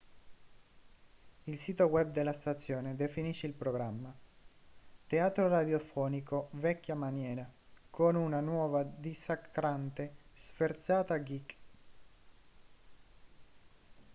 il 1.43 1.59
sito 1.59 1.83
web 1.85 2.09
della 2.09 2.33
stazione 2.33 2.95
definisce 2.95 3.45
il 3.45 3.53
programma 3.53 4.11
teatro 5.05 5.47
radiofonico 5.47 6.49
vecchia 6.53 6.95
maniera 6.95 7.47
con 7.91 8.15
una 8.15 8.39
nuova 8.39 8.81
e 8.81 8.87
dissacrante 8.97 10.11
sferzata 10.33 11.21
geek 11.21 11.55